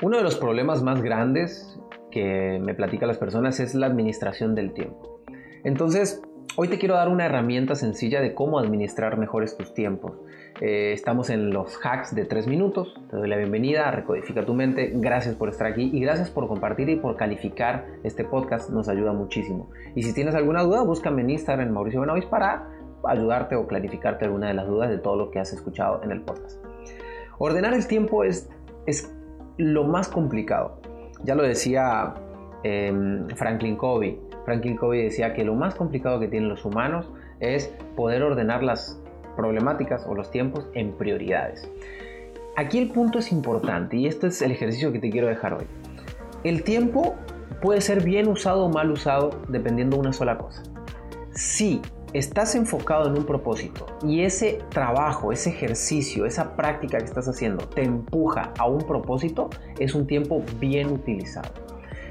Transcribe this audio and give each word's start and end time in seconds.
Uno 0.00 0.16
de 0.16 0.22
los 0.22 0.36
problemas 0.36 0.80
más 0.84 1.02
grandes 1.02 1.76
que 2.12 2.60
me 2.62 2.72
platican 2.72 3.08
las 3.08 3.18
personas 3.18 3.58
es 3.58 3.74
la 3.74 3.88
administración 3.88 4.54
del 4.54 4.72
tiempo. 4.72 5.22
Entonces, 5.64 6.22
hoy 6.54 6.68
te 6.68 6.78
quiero 6.78 6.94
dar 6.94 7.08
una 7.08 7.26
herramienta 7.26 7.74
sencilla 7.74 8.20
de 8.20 8.32
cómo 8.32 8.60
administrar 8.60 9.18
mejores 9.18 9.56
tus 9.56 9.74
tiempos. 9.74 10.12
Eh, 10.60 10.92
estamos 10.92 11.30
en 11.30 11.50
los 11.50 11.84
hacks 11.84 12.14
de 12.14 12.26
3 12.26 12.46
minutos. 12.46 12.94
Te 13.10 13.16
doy 13.16 13.28
la 13.28 13.36
bienvenida 13.38 13.88
a 13.88 13.90
Recodifica 13.90 14.46
tu 14.46 14.54
mente. 14.54 14.92
Gracias 14.94 15.34
por 15.34 15.48
estar 15.48 15.66
aquí 15.66 15.90
y 15.92 15.98
gracias 15.98 16.30
por 16.30 16.46
compartir 16.46 16.88
y 16.90 16.96
por 16.96 17.16
calificar 17.16 17.86
este 18.04 18.22
podcast. 18.22 18.70
Nos 18.70 18.88
ayuda 18.88 19.12
muchísimo. 19.12 19.68
Y 19.96 20.04
si 20.04 20.14
tienes 20.14 20.36
alguna 20.36 20.62
duda, 20.62 20.84
búscame 20.84 21.22
en 21.22 21.30
Instagram 21.30 21.66
en 21.66 21.74
Mauricio 21.74 22.00
Benavis 22.02 22.26
para 22.26 22.68
ayudarte 23.04 23.56
o 23.56 23.66
clarificarte 23.66 24.26
alguna 24.26 24.46
de 24.46 24.54
las 24.54 24.68
dudas 24.68 24.90
de 24.90 24.98
todo 24.98 25.16
lo 25.16 25.32
que 25.32 25.40
has 25.40 25.52
escuchado 25.52 26.04
en 26.04 26.12
el 26.12 26.20
podcast. 26.22 26.64
Ordenar 27.40 27.74
el 27.74 27.84
tiempo 27.88 28.22
es 28.22 28.48
lo 29.58 29.84
más 29.84 30.08
complicado. 30.08 30.80
Ya 31.24 31.34
lo 31.34 31.42
decía 31.42 32.14
em, 32.62 33.28
Franklin 33.28 33.76
Covey. 33.76 34.18
Franklin 34.44 34.76
Covey 34.76 35.02
decía 35.02 35.34
que 35.34 35.44
lo 35.44 35.54
más 35.54 35.74
complicado 35.74 36.18
que 36.20 36.28
tienen 36.28 36.48
los 36.48 36.64
humanos 36.64 37.10
es 37.40 37.74
poder 37.96 38.22
ordenar 38.22 38.62
las 38.62 39.00
problemáticas 39.36 40.06
o 40.06 40.14
los 40.14 40.30
tiempos 40.30 40.66
en 40.74 40.92
prioridades. 40.92 41.70
Aquí 42.56 42.78
el 42.78 42.90
punto 42.90 43.18
es 43.18 43.30
importante 43.30 43.96
y 43.96 44.06
este 44.06 44.28
es 44.28 44.42
el 44.42 44.50
ejercicio 44.50 44.90
que 44.92 44.98
te 44.98 45.10
quiero 45.10 45.28
dejar 45.28 45.54
hoy. 45.54 45.66
El 46.44 46.64
tiempo 46.64 47.14
puede 47.60 47.80
ser 47.80 48.02
bien 48.02 48.28
usado 48.28 48.64
o 48.64 48.68
mal 48.68 48.90
usado 48.90 49.30
dependiendo 49.48 49.96
de 49.96 50.00
una 50.00 50.12
sola 50.12 50.38
cosa. 50.38 50.62
Si 51.30 51.80
estás 52.12 52.54
enfocado 52.54 53.08
en 53.08 53.18
un 53.18 53.24
propósito 53.24 53.86
y 54.02 54.22
ese 54.22 54.60
trabajo, 54.70 55.32
ese 55.32 55.50
ejercicio, 55.50 56.26
esa 56.26 56.56
práctica 56.56 56.98
que 56.98 57.04
estás 57.04 57.28
haciendo 57.28 57.66
te 57.68 57.82
empuja 57.82 58.52
a 58.58 58.66
un 58.66 58.80
propósito, 58.80 59.50
es 59.78 59.94
un 59.94 60.06
tiempo 60.06 60.42
bien 60.58 60.90
utilizado. 60.90 61.50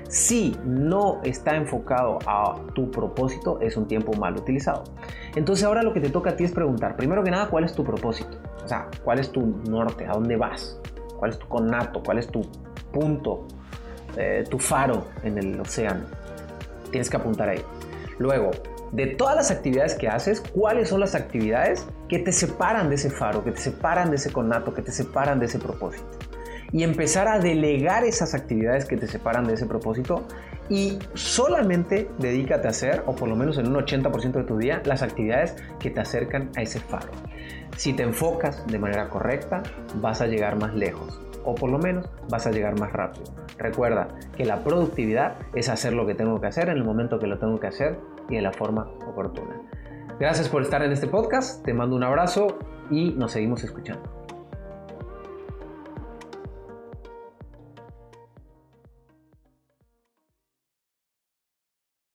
Si 0.10 0.56
no 0.64 1.20
está 1.24 1.56
enfocado 1.58 2.20
a 2.26 2.56
tu 2.74 2.90
propósito, 2.92 3.60
es 3.60 3.76
un 3.76 3.88
tiempo 3.88 4.14
mal 4.14 4.38
utilizado. 4.38 4.86
Entonces 5.36 5.66
ahora 5.66 5.84
lo 5.84 5.94
que 5.94 6.00
te 6.00 6.10
toca 6.10 6.30
a 6.32 6.36
ti 6.36 6.46
es 6.46 6.52
preguntar, 6.52 6.96
primero 6.96 7.24
que 7.24 7.32
nada, 7.32 7.50
¿cuál 7.50 7.66
es 7.66 7.74
tu 7.74 7.84
propósito? 7.84 8.38
O 8.64 8.68
sea, 8.68 8.88
¿cuál 9.04 9.20
es 9.20 9.32
tu 9.32 9.46
norte? 9.70 10.06
¿A 10.06 10.14
dónde 10.14 10.38
vas? 10.38 10.80
¿Cuál 11.18 11.32
es 11.32 11.40
tu 11.40 11.48
conato? 11.48 12.02
¿Cuál 12.04 12.20
es 12.20 12.28
tu 12.28 12.42
punto? 12.94 13.48
Eh, 14.16 14.46
tu 14.50 14.60
faro 14.60 15.08
en 15.24 15.38
el 15.38 15.60
océano. 15.60 16.06
Tienes 16.90 17.10
que 17.10 17.18
apuntar 17.18 17.50
ahí. 17.50 17.62
Luego, 18.18 18.52
de 18.92 19.08
todas 19.08 19.36
las 19.36 19.52
actividades 19.52 19.96
que 19.96 20.08
haces, 20.08 20.42
cuáles 20.42 20.90
son 20.90 21.00
las 21.00 21.16
actividades 21.16 21.86
que 22.08 22.20
te 22.20 22.32
separan 22.32 22.90
de 22.90 22.96
ese 22.96 23.10
faro, 23.10 23.44
que 23.44 23.52
te 23.52 23.60
separan 23.60 24.10
de 24.10 24.16
ese 24.16 24.32
conato, 24.32 24.74
que 24.74 24.82
te 24.82 24.92
separan 24.92 25.40
de 25.40 25.46
ese 25.46 25.60
propósito. 25.60 26.06
Y 26.72 26.84
empezar 26.84 27.28
a 27.28 27.40
delegar 27.40 28.04
esas 28.04 28.34
actividades 28.34 28.86
que 28.86 28.98
te 28.98 29.08
separan 29.08 29.46
de 29.46 29.54
ese 29.54 29.66
propósito 29.66 30.28
y 30.70 31.00
solamente 31.14 32.10
dedícate 32.20 32.68
a 32.68 32.72
hacer, 32.72 33.04
o 33.06 33.16
por 33.16 33.30
lo 33.30 33.36
menos 33.36 33.58
en 33.58 33.68
un 33.68 33.76
80% 33.76 34.32
de 34.32 34.44
tu 34.44 34.58
día, 34.58 34.82
las 34.86 35.02
actividades 35.02 35.56
que 35.80 35.90
te 35.90 36.02
acercan 36.02 36.52
a 36.56 36.62
ese 36.62 36.80
faro. 36.80 37.12
Si 37.76 37.94
te 37.94 38.04
enfocas 38.04 38.66
de 38.68 38.80
manera 38.80 39.10
correcta, 39.10 39.64
vas 39.96 40.22
a 40.22 40.28
llegar 40.28 40.58
más 40.60 40.74
lejos 40.74 41.20
o 41.48 41.56
por 41.56 41.72
lo 41.72 41.80
menos 41.80 42.06
vas 42.30 42.46
a 42.46 42.52
llegar 42.52 42.78
más 42.78 42.92
rápido. 42.92 43.24
Recuerda 43.58 44.10
que 44.36 44.44
la 44.44 44.66
productividad 44.66 45.38
es 45.56 45.70
hacer 45.70 45.94
lo 45.94 46.06
que 46.06 46.14
tengo 46.14 46.42
que 46.42 46.48
hacer 46.48 46.68
en 46.68 46.78
el 46.78 46.84
momento 46.84 47.20
que 47.20 47.28
lo 47.28 47.40
tengo 47.40 47.58
que 47.58 47.68
hacer 47.68 47.98
y 48.30 48.36
de 48.36 48.42
la 48.42 48.52
forma 48.52 48.90
oportuna. 49.08 49.62
Gracias 50.20 50.50
por 50.50 50.62
estar 50.62 50.84
en 50.84 50.92
este 50.92 51.08
podcast, 51.08 51.64
te 51.64 51.74
mando 51.74 51.96
un 51.96 52.04
abrazo 52.04 52.58
y 52.92 53.12
nos 53.12 53.32
seguimos 53.32 53.64
escuchando. 53.64 54.17